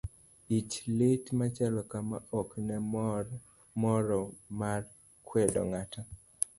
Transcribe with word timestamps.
Ich 0.57 0.75
lit 0.97 1.25
machalo 1.39 1.81
kama 1.91 2.17
ok 2.39 2.49
en 2.61 2.69
moro 3.81 4.19
mar 4.59 4.81
kwedo 5.27 5.61
ng'ato. 5.71 6.01